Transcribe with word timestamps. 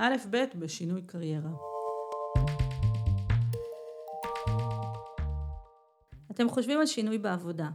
א' 0.00 0.14
ב' 0.30 0.44
בשינוי 0.58 1.02
קריירה. 1.02 1.50
אתם 6.30 6.48
חושבים 6.48 6.80
על 6.80 6.86
שינוי 6.86 7.18
בעבודה, 7.18 7.70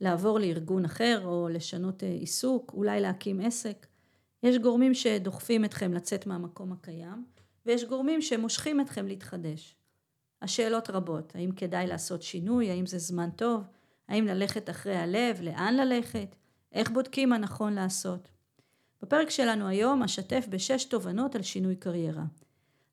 לעבור 0.00 0.38
לארגון 0.38 0.84
אחר 0.84 1.22
או 1.24 1.48
לשנות 1.48 2.04
אה, 2.04 2.08
עיסוק, 2.08 2.72
אולי 2.74 3.00
להקים 3.00 3.40
עסק. 3.40 3.86
יש 4.42 4.58
גורמים 4.58 4.94
שדוחפים 4.94 5.64
אתכם 5.64 5.94
לצאת 5.94 6.26
מהמקום 6.26 6.72
הקיים, 6.72 7.24
ויש 7.66 7.84
גורמים 7.84 8.22
שמושכים 8.22 8.80
אתכם 8.80 9.06
להתחדש. 9.06 9.76
השאלות 10.42 10.90
רבות, 10.90 11.32
האם 11.34 11.52
כדאי 11.52 11.86
לעשות 11.86 12.22
שינוי, 12.22 12.70
האם 12.70 12.86
זה 12.86 12.98
זמן 12.98 13.30
טוב, 13.30 13.62
האם 14.08 14.26
ללכת 14.26 14.70
אחרי 14.70 14.96
הלב, 14.96 15.40
לאן 15.40 15.74
ללכת, 15.74 16.36
איך 16.72 16.90
בודקים 16.90 17.28
מה 17.28 17.38
נכון 17.38 17.72
לעשות. 17.72 18.33
בפרק 19.04 19.30
שלנו 19.30 19.68
היום 19.68 20.02
אשתף 20.02 20.46
בשש 20.48 20.84
תובנות 20.84 21.34
על 21.34 21.42
שינוי 21.42 21.76
קריירה. 21.76 22.24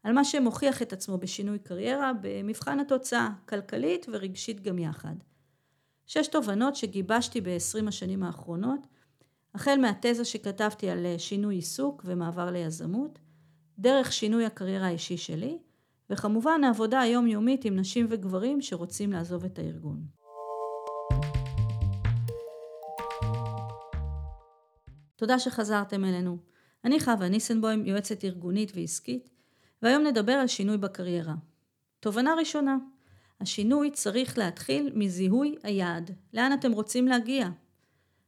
על 0.04 0.14
מה 0.14 0.24
שמוכיח 0.24 0.82
את 0.82 0.94
עצמו 0.94 1.18
בשינוי 1.18 1.60
קריירה 1.60 2.12
במבחן 2.22 2.80
התוצאה, 2.80 3.30
כלכלית 3.50 4.06
ורגשית 4.12 4.62
גם 4.62 4.80
יחד. 4.80 5.16
שש 6.06 6.28
תובנות 6.28 6.76
שגיבשתי 6.76 7.42
ב-20 7.42 7.88
השנים 7.88 8.24
האחרונות, 8.24 8.88
החל 9.56 9.78
מהתזה 9.82 10.26
שכתבתי 10.26 10.90
על 10.90 11.06
שינוי 11.18 11.56
עיסוק 11.56 12.02
ומעבר 12.06 12.52
ליזמות, 12.52 13.20
דרך 13.80 14.14
שינוי 14.14 14.46
הקריירה 14.46 14.88
האישי 14.88 15.18
שלי, 15.18 15.58
וכמובן 16.10 16.64
העבודה 16.64 17.00
היומיומית 17.00 17.66
עם 17.66 17.76
נשים 17.76 18.08
וגברים 18.10 18.62
שרוצים 18.62 19.12
לעזוב 19.12 19.46
את 19.46 19.60
הארגון. 19.60 20.21
תודה 25.22 25.40
שחזרתם 25.40 26.06
אלינו. 26.06 26.38
אני 26.86 27.00
חווה 27.00 27.30
ניסנבוים, 27.30 27.86
יועצת 27.86 28.24
ארגונית 28.24 28.72
ועסקית, 28.76 29.30
והיום 29.82 30.04
נדבר 30.04 30.32
על 30.32 30.48
שינוי 30.48 30.78
בקריירה. 30.78 31.34
תובנה 32.00 32.34
ראשונה, 32.40 32.78
השינוי 33.42 33.92
צריך 33.92 34.38
להתחיל 34.38 34.92
מזיהוי 34.96 35.56
היעד, 35.64 36.12
לאן 36.34 36.54
אתם 36.54 36.72
רוצים 36.72 37.08
להגיע. 37.08 37.50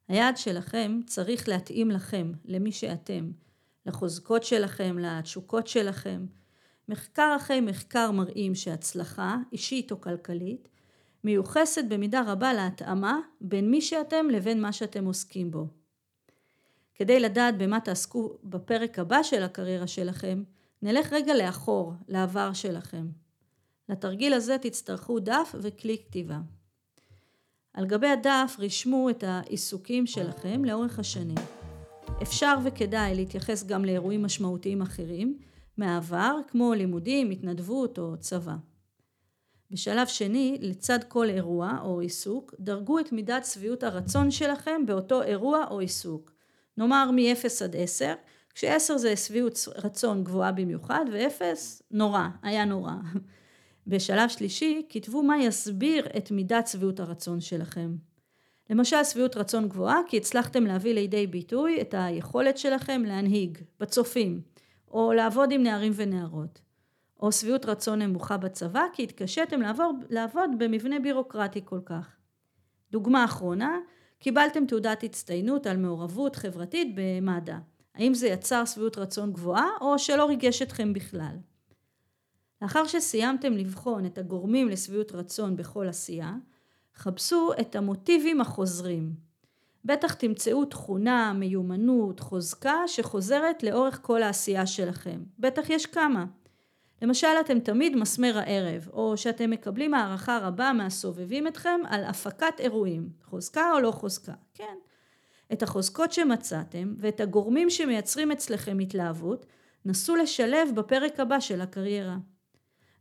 היעד 0.07 0.37
שלכם 0.37 0.99
צריך 1.05 1.49
להתאים 1.49 1.91
לכם, 1.91 2.31
למי 2.45 2.71
שאתם, 2.71 3.31
לחוזקות 3.85 4.43
שלכם, 4.43 4.97
לתשוקות 4.99 5.67
שלכם. 5.67 6.25
מחקר 6.89 7.33
אחרי 7.37 7.61
מחקר 7.61 8.11
מראים 8.11 8.55
שהצלחה, 8.55 9.37
אישית 9.51 9.91
או 9.91 10.01
כלכלית, 10.01 10.67
מיוחסת 11.23 11.83
במידה 11.89 12.21
רבה 12.27 12.53
להתאמה 12.53 13.19
בין 13.41 13.71
מי 13.71 13.81
שאתם 13.81 14.25
לבין 14.29 14.61
מה 14.61 14.71
שאתם 14.71 15.05
עוסקים 15.05 15.51
בו. 15.51 15.82
כדי 16.95 17.19
לדעת 17.19 17.57
במה 17.57 17.79
תעסקו 17.79 18.37
בפרק 18.43 18.99
הבא 18.99 19.23
של 19.23 19.43
הקריירה 19.43 19.87
שלכם, 19.87 20.43
נלך 20.81 21.13
רגע 21.13 21.33
לאחור, 21.33 21.93
לעבר 22.07 22.53
שלכם. 22.53 23.07
לתרגיל 23.89 24.33
הזה 24.33 24.57
תצטרכו 24.61 25.19
דף 25.19 25.55
וכלי 25.61 25.97
כתיבה. 25.97 26.39
על 27.73 27.85
גבי 27.85 28.07
הדף 28.07 28.55
רשמו 28.59 29.09
את 29.09 29.23
העיסוקים 29.27 30.07
שלכם 30.07 30.65
לאורך 30.65 30.99
השנים. 30.99 31.37
אפשר 32.21 32.55
וכדאי 32.63 33.15
להתייחס 33.15 33.63
גם 33.63 33.85
לאירועים 33.85 34.23
משמעותיים 34.23 34.81
אחרים 34.81 35.37
מהעבר, 35.77 36.37
כמו 36.47 36.73
לימודים, 36.73 37.31
התנדבות 37.31 37.99
או 37.99 38.17
צבא. 38.19 38.55
בשלב 39.71 40.07
שני, 40.07 40.57
לצד 40.61 40.99
כל 41.07 41.29
אירוע 41.29 41.77
או 41.83 41.99
עיסוק, 41.99 42.53
דרגו 42.59 42.99
את 42.99 43.11
מידת 43.11 43.45
שביעות 43.45 43.83
הרצון 43.83 44.31
שלכם 44.31 44.85
באותו 44.85 45.21
אירוע 45.21 45.65
או 45.71 45.79
עיסוק. 45.79 46.32
נאמר 46.77 47.11
מ-0 47.11 47.63
עד 47.63 47.75
10, 47.75 48.13
כש-10 48.55 48.97
זה 48.97 49.15
שביעות 49.15 49.67
רצון 49.75 50.23
גבוהה 50.23 50.51
במיוחד, 50.51 51.05
ו-0 51.11 51.43
נורא, 51.91 52.27
היה 52.41 52.65
נורא. 52.65 52.93
בשלב 53.87 54.29
שלישי, 54.29 54.81
כתבו 54.89 55.23
מה 55.23 55.37
יסביר 55.43 56.07
את 56.17 56.31
מידת 56.31 56.67
שביעות 56.67 56.99
הרצון 56.99 57.41
שלכם. 57.41 57.95
למשל 58.69 59.03
שביעות 59.03 59.37
רצון 59.37 59.69
גבוהה 59.69 59.99
כי 60.07 60.17
הצלחתם 60.17 60.65
להביא 60.65 60.93
לידי 60.93 61.27
ביטוי 61.27 61.81
את 61.81 61.95
היכולת 61.97 62.57
שלכם 62.57 63.03
להנהיג, 63.05 63.57
בצופים, 63.79 64.41
או 64.91 65.13
לעבוד 65.13 65.51
עם 65.51 65.63
נערים 65.63 65.91
ונערות. 65.95 66.61
או 67.19 67.31
שביעות 67.31 67.65
רצון 67.65 68.01
נמוכה 68.01 68.37
בצבא 68.37 68.83
כי 68.93 69.03
התקשיתם 69.03 69.61
לעבור, 69.61 69.93
לעבוד 70.09 70.49
במבנה 70.57 70.99
בירוקרטי 70.99 71.61
כל 71.65 71.79
כך. 71.85 72.15
דוגמה 72.91 73.25
אחרונה, 73.25 73.77
קיבלתם 74.23 74.65
תעודת 74.65 75.03
הצטיינות 75.03 75.67
על 75.67 75.77
מעורבות 75.77 76.35
חברתית 76.35 76.95
במד"א. 76.95 77.53
האם 77.95 78.13
זה 78.13 78.27
יצר 78.27 78.65
שביעות 78.65 78.97
רצון 78.97 79.33
גבוהה 79.33 79.67
או 79.81 79.99
שלא 79.99 80.25
ריגש 80.25 80.61
אתכם 80.61 80.93
בכלל? 80.93 81.35
לאחר 82.61 82.87
שסיימתם 82.87 83.53
לבחון 83.53 84.05
את 84.05 84.17
הגורמים 84.17 84.69
לשביעות 84.69 85.11
רצון 85.11 85.55
בכל 85.55 85.87
עשייה, 85.87 86.35
חפשו 86.95 87.51
את 87.61 87.75
המוטיבים 87.75 88.41
החוזרים. 88.41 89.13
בטח 89.85 90.13
תמצאו 90.13 90.65
תכונה, 90.65 91.33
מיומנות, 91.33 92.19
חוזקה 92.19 92.87
שחוזרת 92.87 93.63
לאורך 93.63 93.99
כל 94.01 94.23
העשייה 94.23 94.65
שלכם. 94.65 95.23
בטח 95.39 95.69
יש 95.69 95.85
כמה. 95.85 96.25
למשל 97.03 97.27
אתם 97.45 97.59
תמיד 97.59 97.95
מסמר 97.95 98.37
הערב, 98.37 98.87
או 98.93 99.17
שאתם 99.17 99.49
מקבלים 99.49 99.93
הערכה 99.93 100.37
רבה 100.37 100.73
מהסובבים 100.73 101.47
אתכם 101.47 101.79
על 101.87 102.03
הפקת 102.03 102.59
אירועים, 102.59 103.09
חוזקה 103.23 103.71
או 103.73 103.79
לא 103.79 103.91
חוזקה, 103.91 104.33
כן. 104.53 104.75
את 105.53 105.63
החוזקות 105.63 106.13
שמצאתם 106.13 106.93
ואת 106.97 107.19
הגורמים 107.19 107.69
שמייצרים 107.69 108.31
אצלכם 108.31 108.79
התלהבות, 108.79 109.45
נסו 109.85 110.15
לשלב 110.15 110.69
בפרק 110.75 111.19
הבא 111.19 111.39
של 111.39 111.61
הקריירה. 111.61 112.17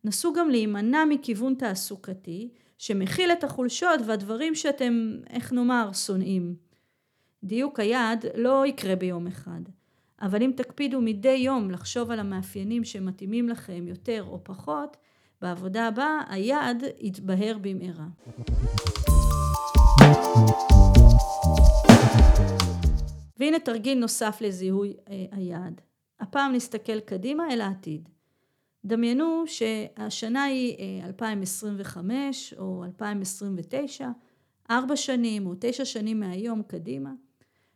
נסו 0.04 0.32
גם 0.32 0.50
להימנע 0.50 1.04
מכיוון 1.04 1.54
תעסוקתי 1.54 2.50
שמכיל 2.78 3.32
את 3.32 3.44
החולשות 3.44 4.00
והדברים 4.06 4.54
שאתם, 4.54 5.16
איך 5.30 5.52
נאמר, 5.52 5.90
שונאים. 5.92 6.54
דיוק 7.44 7.80
היעד 7.80 8.24
לא 8.34 8.66
יקרה 8.66 8.96
ביום 8.96 9.26
אחד. 9.26 9.60
אבל 10.22 10.42
אם 10.42 10.52
תקפידו 10.56 11.00
מדי 11.00 11.28
יום 11.28 11.70
לחשוב 11.70 12.10
על 12.10 12.20
המאפיינים 12.20 12.84
שמתאימים 12.84 13.48
לכם 13.48 13.84
יותר 13.88 14.24
או 14.28 14.44
פחות, 14.44 14.96
בעבודה 15.40 15.88
הבאה 15.88 16.20
היעד 16.28 16.84
יתבהר 16.98 17.56
במהרה. 17.60 18.06
והנה 23.36 23.58
תרגיל 23.58 23.98
נוסף 23.98 24.38
לזיהוי 24.40 24.96
אה, 25.10 25.24
היעד. 25.30 25.80
הפעם 26.20 26.52
נסתכל 26.52 27.00
קדימה 27.00 27.52
אל 27.52 27.60
העתיד. 27.60 28.08
דמיינו 28.84 29.44
שהשנה 29.46 30.44
היא 30.44 31.02
2025 31.04 32.52
אה, 32.52 32.58
או 32.58 32.84
2029, 32.84 34.08
ארבע 34.70 34.96
שנים 34.96 35.46
או 35.46 35.52
תשע 35.60 35.84
שנים 35.84 36.20
מהיום 36.20 36.62
קדימה. 36.62 37.10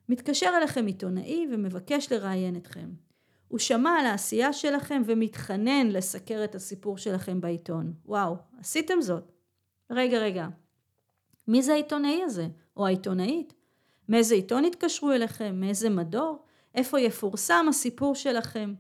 מתקשר 0.09 0.51
אליכם 0.57 0.87
עיתונאי 0.87 1.47
ומבקש 1.53 2.13
לראיין 2.13 2.57
אתכם. 2.57 2.89
הוא 3.49 3.59
שמע 3.59 3.91
על 3.91 4.07
העשייה 4.07 4.53
שלכם 4.53 5.03
ומתחנן 5.07 5.87
לסקר 5.87 6.45
את 6.45 6.55
הסיפור 6.55 6.99
שלכם 6.99 7.41
בעיתון. 7.41 7.93
וואו, 8.07 8.37
עשיתם 8.61 9.01
זאת. 9.01 9.33
רגע, 9.91 10.19
רגע. 10.19 10.49
מי 11.49 11.63
זה 11.63 11.73
העיתונאי 11.73 12.23
הזה? 12.23 12.49
או 12.77 12.87
העיתונאית? 12.87 13.55
מאיזה 14.09 14.35
עיתון 14.35 14.65
התקשרו 14.65 15.13
אליכם? 15.13 15.61
מאיזה 15.61 15.91
מדור? 15.91 16.45
איפה 16.75 17.01
יפורסם 17.01 17.67
הסיפור 17.69 18.15
שלכם? 18.15 18.75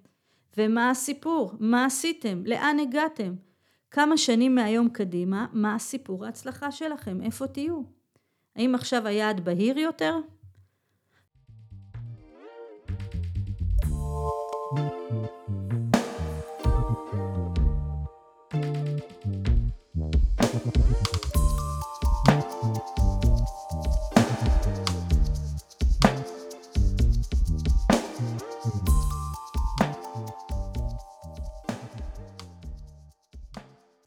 ומה 0.56 0.90
הסיפור? 0.90 1.52
מה 1.60 1.84
עשיתם? 1.84 2.42
לאן 2.46 2.78
הגעתם? 2.78 3.34
כמה 3.90 4.16
שנים 4.16 4.54
מהיום 4.54 4.88
קדימה, 4.88 5.46
מה 5.52 5.74
הסיפור 5.74 6.24
ההצלחה 6.24 6.72
שלכם? 6.72 7.22
איפה 7.22 7.46
תהיו? 7.46 7.82
האם 8.56 8.74
עכשיו 8.74 9.06
היעד 9.06 9.44
בהיר 9.44 9.78
יותר? 9.78 10.18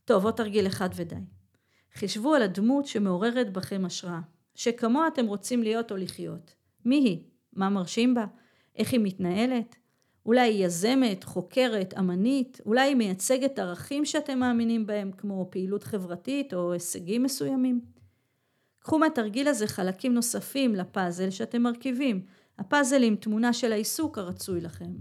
טוב, 0.09 0.25
עוד 0.25 0.33
תרגיל 0.33 0.67
אחד 0.67 0.89
ודי. 0.95 1.15
חישבו 1.94 2.35
על 2.35 2.41
הדמות 2.41 2.85
שמעוררת 2.85 3.53
בכם 3.53 3.85
השראה, 3.85 4.19
שכמוה 4.56 5.07
אתם 5.07 5.25
רוצים 5.25 5.63
להיות 5.63 5.91
או 5.91 5.97
לחיות. 5.97 6.56
מי 6.85 6.95
היא? 6.95 7.23
מה 7.53 7.69
מרשים 7.69 8.13
בה? 8.13 8.25
איך 8.75 8.94
היא 8.94 9.00
מתנהלת? 9.03 9.75
אולי 10.25 10.41
היא 10.41 10.65
יזמת, 10.65 11.23
חוקרת, 11.23 11.94
אמנית, 12.00 12.61
אולי 12.65 12.81
היא 12.81 12.95
מייצגת 12.95 13.59
ערכים 13.59 14.06
שאתם 14.06 14.39
מאמינים 14.39 14.85
בהם, 14.85 15.11
כמו 15.11 15.47
פעילות 15.51 15.83
חברתית 15.83 16.53
או 16.53 16.73
הישגים 16.73 17.23
מסוימים. 17.23 17.81
קחו 18.79 19.00
מהתרגיל 19.00 19.47
הזה 19.47 19.67
חלקים 19.67 20.13
נוספים 20.13 20.75
לפאזל 20.75 21.29
שאתם 21.29 21.61
מרכיבים, 21.61 22.25
הפאזל 22.59 23.03
עם 23.03 23.15
תמונה 23.15 23.53
של 23.53 23.71
העיסוק 23.71 24.17
הרצוי 24.17 24.61
לכם. 24.61 24.91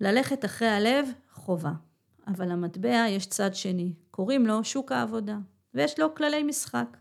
ללכת 0.00 0.44
אחרי 0.44 0.68
הלב, 0.68 1.08
חובה. 1.32 1.72
אבל 2.26 2.52
למטבע 2.52 3.06
יש 3.08 3.26
צד 3.26 3.54
שני, 3.54 3.92
קוראים 4.10 4.46
לו 4.46 4.64
שוק 4.64 4.92
העבודה, 4.92 5.38
ויש 5.74 5.98
לו 5.98 6.14
כללי 6.14 6.42
משחק. 6.42 6.96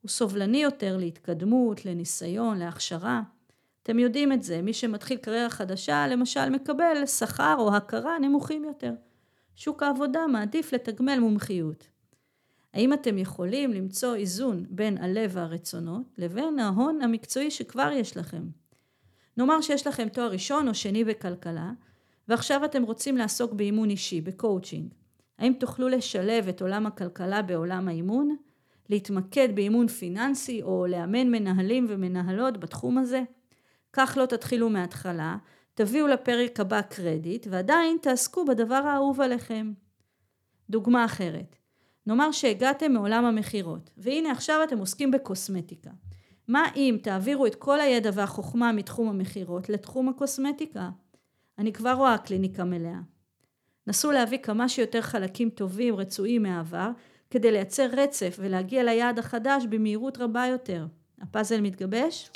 הוא 0.00 0.08
סובלני 0.08 0.62
יותר 0.62 0.96
להתקדמות, 0.96 1.84
לניסיון, 1.84 2.58
להכשרה. 2.58 3.22
אתם 3.82 3.98
יודעים 3.98 4.32
את 4.32 4.42
זה, 4.42 4.62
מי 4.62 4.72
שמתחיל 4.72 5.16
קריירה 5.16 5.50
חדשה, 5.50 6.06
למשל, 6.06 6.48
מקבל 6.50 7.06
שכר 7.06 7.54
או 7.58 7.76
הכרה 7.76 8.18
נמוכים 8.18 8.64
יותר. 8.64 8.92
שוק 9.56 9.82
העבודה 9.82 10.26
מעדיף 10.26 10.72
לתגמל 10.72 11.18
מומחיות. 11.18 11.88
האם 12.74 12.92
אתם 12.92 13.18
יכולים 13.18 13.72
למצוא 13.72 14.14
איזון 14.14 14.64
בין 14.70 14.98
הלב 14.98 15.30
והרצונות 15.34 16.02
לבין 16.18 16.58
ההון 16.58 17.02
המקצועי 17.02 17.50
שכבר 17.50 17.90
יש 17.92 18.16
לכם? 18.16 18.42
נאמר 19.36 19.60
שיש 19.60 19.86
לכם 19.86 20.08
תואר 20.08 20.30
ראשון 20.30 20.68
או 20.68 20.74
שני 20.74 21.04
בכלכלה, 21.04 21.70
ועכשיו 22.28 22.64
אתם 22.64 22.82
רוצים 22.82 23.16
לעסוק 23.16 23.52
באימון 23.52 23.90
אישי, 23.90 24.20
בקואוצ'ינג. 24.20 24.94
האם 25.38 25.52
תוכלו 25.52 25.88
לשלב 25.88 26.48
את 26.48 26.62
עולם 26.62 26.86
הכלכלה 26.86 27.42
בעולם 27.42 27.88
האימון? 27.88 28.36
להתמקד 28.88 29.48
באימון 29.54 29.88
פיננסי 29.88 30.62
או 30.62 30.86
לאמן 30.88 31.30
מנהלים 31.30 31.86
ומנהלות 31.88 32.60
בתחום 32.60 32.98
הזה? 32.98 33.22
כך 33.92 34.18
לא 34.20 34.26
תתחילו 34.26 34.70
מההתחלה, 34.70 35.36
תביאו 35.74 36.06
לפרק 36.06 36.60
הבא 36.60 36.80
קרדיט 36.80 37.46
ועדיין 37.50 37.96
תעסקו 38.02 38.44
בדבר 38.44 38.74
האהוב 38.74 39.20
עליכם. 39.20 39.72
דוגמה 40.70 41.04
אחרת, 41.04 41.56
נאמר 42.06 42.32
שהגעתם 42.32 42.92
מעולם 42.92 43.24
המכירות 43.24 43.90
והנה 43.96 44.32
עכשיו 44.32 44.60
אתם 44.64 44.78
עוסקים 44.78 45.10
בקוסמטיקה. 45.10 45.90
מה 46.48 46.62
אם 46.76 46.98
תעבירו 47.02 47.46
את 47.46 47.54
כל 47.54 47.80
הידע 47.80 48.10
והחוכמה 48.14 48.72
מתחום 48.72 49.08
המכירות 49.08 49.68
לתחום 49.68 50.08
הקוסמטיקה? 50.08 50.90
אני 51.58 51.72
כבר 51.72 51.92
רואה 51.92 52.18
קליניקה 52.18 52.64
מלאה. 52.64 52.98
נסו 53.86 54.10
להביא 54.10 54.38
כמה 54.38 54.68
שיותר 54.68 55.00
חלקים 55.00 55.50
טובים, 55.50 55.96
רצויים 55.96 56.42
מהעבר, 56.42 56.90
כדי 57.30 57.52
לייצר 57.52 57.86
רצף 57.92 58.36
ולהגיע 58.38 58.84
ליעד 58.84 59.18
החדש 59.18 59.64
במהירות 59.70 60.18
רבה 60.18 60.46
יותר. 60.46 60.86
הפאזל 61.20 61.60
מתגבש? 61.60 62.30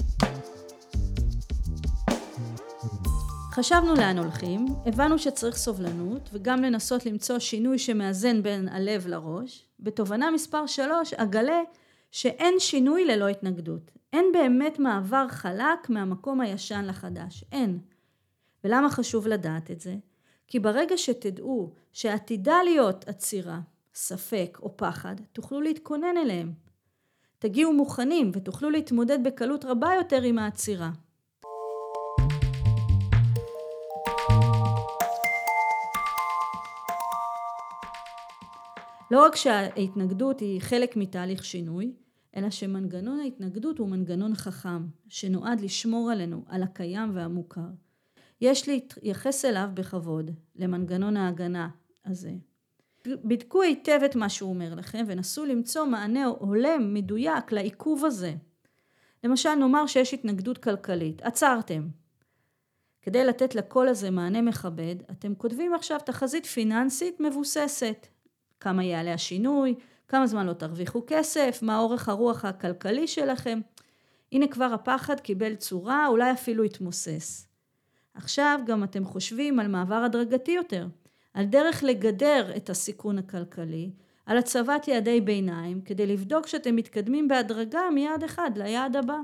חשבנו 3.52 3.94
לאן 3.94 4.18
הולכים, 4.18 4.66
הבנו 4.86 5.18
שצריך 5.18 5.56
סובלנות 5.56 6.30
וגם 6.32 6.62
לנסות 6.62 7.06
למצוא 7.06 7.38
שינוי 7.38 7.78
שמאזן 7.78 8.42
בין 8.42 8.68
הלב 8.68 9.06
לראש. 9.06 9.66
בתובנה 9.80 10.30
מספר 10.30 10.66
3 10.66 11.14
אגלה 11.14 11.60
שאין 12.10 12.54
שינוי 12.58 13.04
ללא 13.04 13.28
התנגדות. 13.28 13.90
אין 14.12 14.24
באמת 14.32 14.78
מעבר 14.78 15.28
חלק 15.28 15.90
מהמקום 15.90 16.40
הישן 16.40 16.84
לחדש. 16.84 17.44
אין. 17.52 17.78
ולמה 18.64 18.90
חשוב 18.90 19.28
לדעת 19.28 19.70
את 19.70 19.80
זה? 19.80 19.96
כי 20.46 20.58
ברגע 20.58 20.98
שתדעו 20.98 21.72
שעתידה 21.92 22.56
להיות 22.64 23.08
עצירה, 23.08 23.60
ספק 23.94 24.58
או 24.62 24.76
פחד, 24.76 25.16
תוכלו 25.32 25.60
להתכונן 25.60 26.16
אליהם. 26.16 26.52
תגיעו 27.38 27.72
מוכנים 27.72 28.30
ותוכלו 28.34 28.70
להתמודד 28.70 29.18
בקלות 29.24 29.64
רבה 29.64 29.90
יותר 29.98 30.22
עם 30.22 30.38
העצירה. 30.38 30.90
לא 39.10 39.24
רק 39.24 39.36
שההתנגדות 39.36 40.40
היא 40.40 40.60
חלק 40.60 40.96
מתהליך 40.96 41.44
שינוי, 41.44 41.92
אלא 42.36 42.50
שמנגנון 42.50 43.20
ההתנגדות 43.20 43.78
הוא 43.78 43.88
מנגנון 43.88 44.34
חכם, 44.34 44.86
שנועד 45.08 45.60
לשמור 45.60 46.10
עלינו, 46.10 46.44
על 46.48 46.62
הקיים 46.62 47.16
והמוכר. 47.16 47.68
יש 48.42 48.68
להתייחס 48.68 49.44
אליו 49.44 49.68
בכבוד, 49.74 50.30
למנגנון 50.56 51.16
ההגנה 51.16 51.68
הזה. 52.04 52.30
בדקו 53.06 53.62
היטב 53.62 54.00
את 54.04 54.16
מה 54.16 54.28
שהוא 54.28 54.50
אומר 54.50 54.74
לכם 54.74 55.04
ונסו 55.08 55.44
למצוא 55.44 55.84
מענה 55.84 56.26
הולם, 56.26 56.94
מדויק, 56.94 57.52
לעיכוב 57.52 58.04
הזה. 58.04 58.34
למשל, 59.24 59.54
נאמר 59.54 59.86
שיש 59.86 60.14
התנגדות 60.14 60.58
כלכלית, 60.58 61.22
עצרתם. 61.22 61.88
כדי 63.02 63.24
לתת 63.24 63.54
לקול 63.54 63.88
הזה 63.88 64.10
מענה 64.10 64.42
מכבד, 64.42 64.96
אתם 65.10 65.34
כותבים 65.34 65.74
עכשיו 65.74 65.98
תחזית 66.04 66.46
פיננסית 66.46 67.20
מבוססת. 67.20 68.06
כמה 68.60 68.84
יעלה 68.84 69.14
השינוי, 69.14 69.74
כמה 70.08 70.26
זמן 70.26 70.46
לא 70.46 70.52
תרוויחו 70.52 71.02
כסף, 71.06 71.58
מה 71.62 71.78
אורך 71.78 72.08
הרוח 72.08 72.44
הכלכלי 72.44 73.06
שלכם. 73.06 73.60
הנה 74.32 74.48
כבר 74.48 74.64
הפחד 74.74 75.20
קיבל 75.20 75.54
צורה, 75.54 76.06
אולי 76.06 76.32
אפילו 76.32 76.64
התמוסס. 76.64 77.51
עכשיו 78.14 78.60
גם 78.66 78.84
אתם 78.84 79.04
חושבים 79.04 79.60
על 79.60 79.68
מעבר 79.68 79.94
הדרגתי 79.94 80.52
יותר, 80.52 80.86
על 81.34 81.44
דרך 81.44 81.84
לגדר 81.84 82.52
את 82.56 82.70
הסיכון 82.70 83.18
הכלכלי, 83.18 83.90
על 84.26 84.38
הצבת 84.38 84.88
יעדי 84.88 85.20
ביניים, 85.20 85.80
כדי 85.80 86.06
לבדוק 86.06 86.46
שאתם 86.46 86.76
מתקדמים 86.76 87.28
בהדרגה 87.28 87.80
מיעד 87.94 88.24
אחד 88.24 88.50
ליעד 88.56 88.96
הבא. 88.96 89.18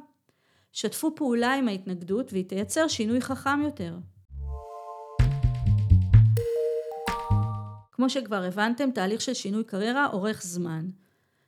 שתפו 0.73 1.15
פעולה 1.15 1.55
עם 1.55 1.69
ההתנגדות 1.69 2.33
והיא 2.33 2.45
תייצר 2.45 2.89
שינוי 2.89 3.21
חכם 3.21 3.63
יותר. 3.63 3.97
כמו 7.93 8.11
שכבר 8.11 8.43
הבנתם, 8.43 8.91
תהליך 8.91 9.21
של 9.21 9.35
שינוי 9.35 9.65
קריירה 9.65 10.07
אורך 10.13 10.43
זמן. 10.43 10.91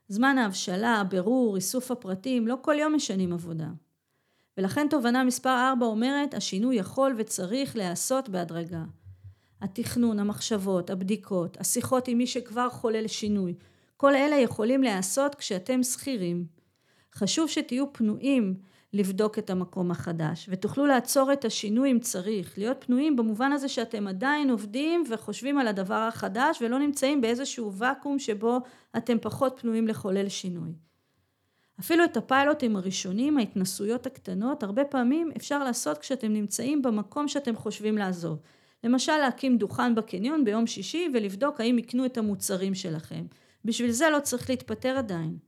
זמן 0.08 0.38
ההבשלה, 0.38 0.94
הבירור, 0.94 1.56
איסוף 1.56 1.90
הפרטים, 1.90 2.48
לא 2.48 2.56
כל 2.62 2.75
יום 2.78 2.94
משנים 2.94 3.32
עבודה. 3.32 3.69
ולכן 4.58 4.87
תובנה 4.91 5.25
מספר 5.25 5.70
4 5.70 5.87
אומרת, 5.87 6.35
השינוי 6.35 6.76
יכול 6.76 7.14
וצריך 7.19 7.76
להיעשות 7.76 8.29
בהדרגה. 8.29 8.85
התכנון, 9.61 10.19
המחשבות, 10.19 10.91
הבדיקות, 10.91 11.61
השיחות 11.61 12.08
עם 12.08 12.19
מי 12.19 12.26
שכבר 12.26 12.69
חולל 12.70 13.06
שינוי, 13.06 13.55
כל 13.97 14.14
אלה 14.14 14.37
יכולים 14.37 14.82
להיעשות 14.82 15.35
כשאתם 15.35 15.82
שכירים. 15.82 16.47
חשוב 17.14 17.49
שתהיו 17.49 17.93
פנויים 17.93 18.55
לבדוק 18.93 19.38
את 19.38 19.50
המקום 19.50 19.91
החדש 19.91 20.49
ותוכלו 20.53 20.87
לעצור 20.87 21.32
את 21.32 21.44
השינוי 21.44 21.91
אם 21.91 21.99
צריך, 21.99 22.58
להיות 22.58 22.85
פנויים 22.85 23.17
במובן 23.17 23.53
הזה 23.53 23.69
שאתם 23.69 24.06
עדיין 24.06 24.50
עובדים 24.50 25.05
וחושבים 25.11 25.58
על 25.58 25.69
הדבר 25.69 25.94
החדש 25.94 26.62
ולא 26.62 26.79
נמצאים 26.79 27.20
באיזשהו 27.20 27.73
ואקום 27.73 28.19
שבו 28.19 28.58
אתם 28.96 29.17
פחות 29.20 29.58
פנויים 29.60 29.89
לחולל 29.89 30.29
שינוי. 30.29 30.90
אפילו 31.81 32.05
את 32.05 32.17
הפיילוטים 32.17 32.77
הראשונים, 32.77 33.39
ההתנסויות 33.39 34.06
הקטנות, 34.06 34.63
הרבה 34.63 34.84
פעמים 34.84 35.31
אפשר 35.37 35.65
לעשות 35.65 35.99
כשאתם 35.99 36.32
נמצאים 36.32 36.82
במקום 36.82 37.29
שאתם 37.29 37.56
חושבים 37.56 37.99
לעזוב. 37.99 38.39
למשל 38.84 39.17
להקים 39.17 39.58
דוכן 39.58 39.94
בקניון 39.94 40.44
ביום 40.44 40.67
שישי 40.67 41.08
ולבדוק 41.15 41.60
האם 41.60 41.79
יקנו 41.79 42.06
את 42.06 42.19
המוצרים 42.19 42.75
שלכם. 42.75 43.27
בשביל 43.65 43.91
זה 43.91 44.10
לא 44.10 44.20
צריך 44.20 44.51
להתפטר 44.51 44.99
עדיין. 44.99 45.39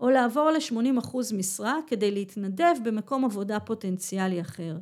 או 0.00 0.10
לעבור 0.10 0.50
ל-80% 0.50 1.16
משרה 1.34 1.78
כדי 1.86 2.10
להתנדב 2.10 2.74
במקום 2.84 3.24
עבודה 3.24 3.60
פוטנציאלי 3.60 4.40
אחר. 4.40 4.76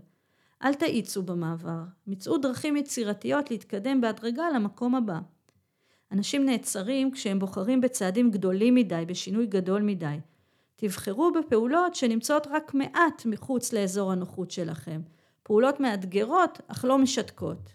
אל 0.62 0.75
תאיצו 0.75 1.23
במעבר, 1.23 1.83
מצאו 2.07 2.38
דרכים 2.38 2.76
יצירתיות 2.76 3.50
להתקדם 3.50 4.00
בהדרגה 4.00 4.45
למקום 4.55 4.95
הבא. 4.95 5.19
אנשים 6.12 6.47
נעצרים 6.47 7.11
כשהם 7.11 7.38
בוחרים 7.38 7.81
בצעדים 7.81 8.31
גדולים 8.31 8.75
מדי, 8.75 9.05
בשינוי 9.07 9.47
גדול 9.47 9.83
מדי. 9.83 10.17
תבחרו 10.80 11.32
בפעולות 11.32 11.94
שנמצאות 11.94 12.47
רק 12.50 12.75
מעט 12.75 13.23
מחוץ 13.26 13.73
לאזור 13.73 14.12
הנוחות 14.12 14.50
שלכם. 14.50 15.00
פעולות 15.42 15.80
מאתגרות 15.80 16.61
אך 16.68 16.85
לא 16.85 16.99
משתקות. 16.99 17.73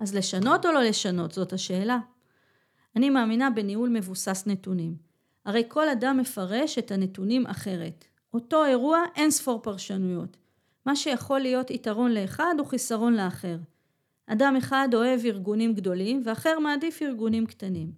אז 0.00 0.14
לשנות 0.14 0.66
או 0.66 0.72
לא 0.72 0.82
לשנות? 0.82 1.32
זאת 1.32 1.52
השאלה. 1.52 1.98
אני 2.96 3.10
מאמינה 3.10 3.50
בניהול 3.50 3.88
מבוסס 3.88 4.44
נתונים. 4.46 4.96
הרי 5.46 5.64
כל 5.68 5.88
אדם 5.88 6.18
מפרש 6.18 6.78
את 6.78 6.90
הנתונים 6.90 7.46
אחרת. 7.46 8.04
אותו 8.34 8.64
אירוע 8.64 8.98
אין 9.16 9.30
ספור 9.30 9.62
פרשנויות. 9.62 10.36
מה 10.86 10.96
שיכול 10.96 11.40
להיות 11.40 11.70
יתרון 11.70 12.12
לאחד 12.12 12.54
הוא 12.58 12.66
חיסרון 12.66 13.14
לאחר. 13.14 13.56
אדם 14.32 14.56
אחד 14.58 14.88
אוהב 14.94 15.20
ארגונים 15.24 15.74
גדולים 15.74 16.22
ואחר 16.24 16.58
מעדיף 16.58 17.02
ארגונים 17.02 17.46
קטנים. 17.46 17.92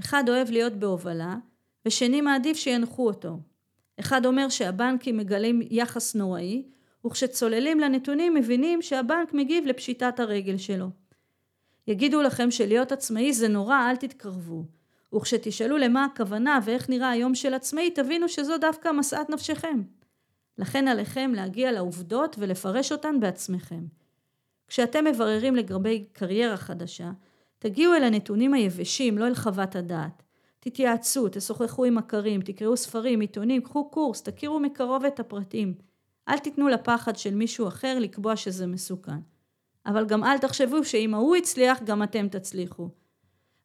אחד 0.00 0.28
אוהב 0.28 0.50
להיות 0.50 0.72
בהובלה 0.72 1.36
ושני 1.86 2.20
מעדיף 2.20 2.56
שינחו 2.56 3.06
אותו. 3.06 3.38
אחד 4.00 4.26
אומר 4.26 4.48
שהבנקים 4.48 5.16
מגלים 5.16 5.62
יחס 5.70 6.14
נוראי 6.14 6.62
וכשצוללים 7.06 7.80
לנתונים 7.80 8.34
מבינים 8.34 8.82
שהבנק 8.82 9.34
מגיב 9.34 9.66
לפשיטת 9.66 10.20
הרגל 10.20 10.56
שלו. 10.56 10.90
יגידו 11.86 12.22
לכם 12.22 12.50
שלהיות 12.50 12.92
עצמאי 12.92 13.32
זה 13.32 13.48
נורא 13.48 13.90
אל 13.90 13.96
תתקרבו 13.96 14.64
וכשתשאלו 15.14 15.76
למה 15.76 16.04
הכוונה 16.04 16.58
ואיך 16.64 16.90
נראה 16.90 17.10
היום 17.10 17.34
של 17.34 17.54
עצמאי 17.54 17.90
תבינו 17.90 18.28
שזו 18.28 18.58
דווקא 18.58 18.92
משאת 18.92 19.30
נפשכם. 19.30 19.82
לכן 20.58 20.88
עליכם 20.88 21.32
להגיע 21.34 21.72
לעובדות 21.72 22.36
ולפרש 22.38 22.92
אותן 22.92 23.20
בעצמכם. 23.20 24.05
כשאתם 24.68 25.04
מבררים 25.04 25.56
לגבי 25.56 26.04
קריירה 26.12 26.56
חדשה, 26.56 27.10
תגיעו 27.58 27.94
אל 27.94 28.04
הנתונים 28.04 28.54
היבשים, 28.54 29.18
לא 29.18 29.26
אל 29.26 29.34
חוות 29.34 29.76
הדעת. 29.76 30.22
תתייעצו, 30.60 31.28
תשוחחו 31.28 31.84
עם 31.84 31.94
מכרים, 31.94 32.40
תקראו 32.40 32.76
ספרים, 32.76 33.20
עיתונים, 33.20 33.62
קחו 33.62 33.90
קורס, 33.90 34.22
תכירו 34.22 34.60
מקרוב 34.60 35.04
את 35.04 35.20
הפרטים. 35.20 35.74
אל 36.28 36.38
תיתנו 36.38 36.68
לפחד 36.68 37.16
של 37.16 37.34
מישהו 37.34 37.68
אחר 37.68 37.98
לקבוע 37.98 38.36
שזה 38.36 38.66
מסוכן. 38.66 39.18
אבל 39.86 40.06
גם 40.06 40.24
אל 40.24 40.38
תחשבו 40.38 40.84
שאם 40.84 41.14
ההוא 41.14 41.36
הצליח, 41.36 41.82
גם 41.82 42.02
אתם 42.02 42.28
תצליחו. 42.28 42.88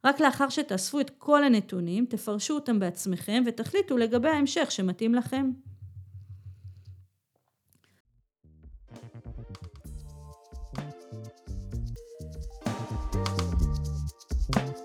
רק 0.06 0.20
לאחר 0.20 0.50
שתאספו 0.50 1.00
את 1.00 1.10
כל 1.18 1.44
הנתונים, 1.44 2.06
תפרשו 2.06 2.56
אותם 2.56 2.80
בעצמכם 2.80 3.44
ותחליטו 3.46 3.98
לגבי 3.98 4.30
ההמשך 4.30 4.72
שמתאים 4.72 5.16
לכם. 5.16 5.52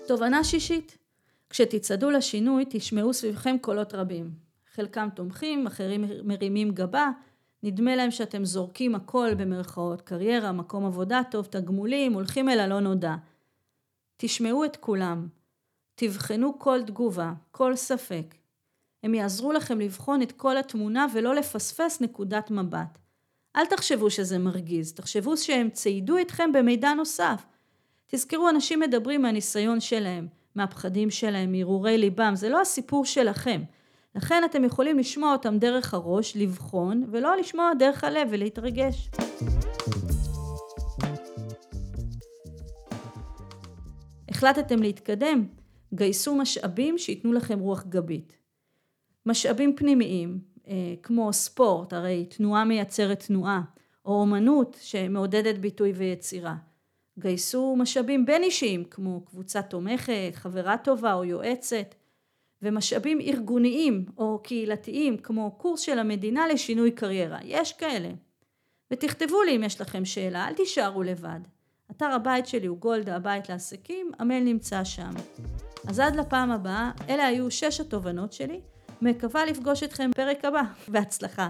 תובנה 0.07 0.43
שישית, 0.43 0.97
כשתצעדו 1.49 2.09
לשינוי 2.09 2.65
תשמעו 2.69 3.13
סביבכם 3.13 3.55
קולות 3.61 3.93
רבים. 3.93 4.31
חלקם 4.73 5.09
תומכים, 5.15 5.67
אחרים 5.67 6.05
מרימים 6.23 6.71
גבה, 6.71 7.09
נדמה 7.63 7.95
להם 7.95 8.11
שאתם 8.11 8.45
זורקים 8.45 8.95
הכל 8.95 9.33
במרכאות, 9.37 10.01
קריירה, 10.01 10.51
מקום 10.51 10.85
עבודה 10.85 11.21
טוב, 11.31 11.45
תגמולים, 11.45 12.13
הולכים 12.13 12.49
אל 12.49 12.59
הלא 12.59 12.79
נודע. 12.79 13.15
תשמעו 14.17 14.65
את 14.65 14.75
כולם, 14.75 15.27
תבחנו 15.95 16.59
כל 16.59 16.79
תגובה, 16.85 17.33
כל 17.51 17.75
ספק. 17.75 18.35
הם 19.03 19.13
יעזרו 19.13 19.51
לכם 19.51 19.79
לבחון 19.79 20.21
את 20.21 20.31
כל 20.31 20.57
התמונה 20.57 21.05
ולא 21.13 21.35
לפספס 21.35 22.01
נקודת 22.01 22.51
מבט. 22.51 22.97
אל 23.55 23.65
תחשבו 23.65 24.09
שזה 24.09 24.37
מרגיז, 24.37 24.93
תחשבו 24.93 25.37
שהם 25.37 25.69
ציידו 25.69 26.21
אתכם 26.21 26.51
במידע 26.51 26.93
נוסף. 26.93 27.45
תזכרו, 28.09 28.49
אנשים 28.49 28.79
מדברים 28.79 29.21
מהניסיון 29.21 29.79
שלהם, 29.79 30.27
מהפחדים 30.55 31.09
שלהם, 31.09 31.51
מהרהורי 31.51 31.97
ליבם, 31.97 32.31
זה 32.35 32.49
לא 32.49 32.61
הסיפור 32.61 33.05
שלכם. 33.05 33.61
לכן 34.15 34.43
אתם 34.45 34.63
יכולים 34.63 34.99
לשמוע 34.99 35.31
אותם 35.31 35.57
דרך 35.57 35.93
הראש, 35.93 36.37
לבחון, 36.37 37.07
ולא 37.11 37.35
לשמוע 37.37 37.71
דרך 37.79 38.03
הלב 38.03 38.27
ולהתרגש. 38.31 39.09
החלטתם 44.29 44.81
להתקדם? 44.81 45.45
גייסו 45.93 46.35
משאבים 46.35 46.97
שייתנו 46.97 47.33
לכם 47.33 47.59
רוח 47.59 47.83
גבית. 47.89 48.37
משאבים 49.25 49.75
פנימיים, 49.75 50.39
אה, 50.67 50.73
כמו 51.03 51.33
ספורט, 51.33 51.93
הרי 51.93 52.25
תנועה 52.25 52.65
מייצרת 52.65 53.19
תנועה, 53.27 53.61
או 54.05 54.21
אומנות 54.21 54.77
שמעודדת 54.81 55.57
ביטוי 55.57 55.91
ויצירה. 55.91 56.55
גייסו 57.19 57.75
משאבים 57.75 58.25
בין 58.25 58.43
אישיים, 58.43 58.83
כמו 58.83 59.21
קבוצה 59.25 59.61
תומכת, 59.61 60.31
חברה 60.33 60.77
טובה 60.77 61.13
או 61.13 61.23
יועצת, 61.23 61.95
ומשאבים 62.61 63.21
ארגוניים 63.21 64.05
או 64.17 64.39
קהילתיים, 64.43 65.17
כמו 65.17 65.51
קורס 65.51 65.79
של 65.79 65.99
המדינה 65.99 66.47
לשינוי 66.47 66.91
קריירה. 66.91 67.39
יש 67.43 67.73
כאלה. 67.73 68.09
ותכתבו 68.91 69.43
לי 69.43 69.55
אם 69.55 69.63
יש 69.63 69.81
לכם 69.81 70.05
שאלה, 70.05 70.47
אל 70.47 70.53
תישארו 70.53 71.03
לבד. 71.03 71.39
אתר 71.91 72.05
הבית 72.05 72.47
שלי 72.47 72.67
הוא 72.67 72.77
גולדה 72.77 73.15
הבית 73.15 73.49
לעסקים, 73.49 74.11
המייל 74.19 74.43
נמצא 74.43 74.83
שם. 74.83 75.11
אז 75.87 75.99
עד 75.99 76.15
לפעם 76.15 76.51
הבאה, 76.51 76.91
אלה 77.09 77.25
היו 77.25 77.51
שש 77.51 77.79
התובנות 77.79 78.33
שלי, 78.33 78.61
מקווה 79.01 79.45
לפגוש 79.45 79.83
אתכם 79.83 80.11
בפרק 80.11 80.45
הבא. 80.45 80.61
בהצלחה. 80.87 81.49